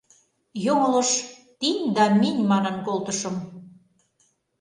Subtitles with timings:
[0.65, 1.11] —Йоҥылыш
[1.59, 3.35] «тинь» да «минь» манын колтышым.